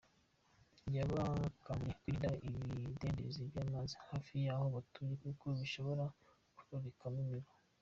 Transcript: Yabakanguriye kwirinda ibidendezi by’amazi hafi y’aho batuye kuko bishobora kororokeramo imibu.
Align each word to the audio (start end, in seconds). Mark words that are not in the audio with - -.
Yabakanguriye 0.95 1.95
kwirinda 1.99 2.29
ibidendezi 2.47 3.39
by’amazi 3.49 3.95
hafi 4.09 4.33
y’aho 4.45 4.65
batuye 4.75 5.13
kuko 5.23 5.45
bishobora 5.59 6.03
kororokeramo 6.57 7.19
imibu. 7.25 7.51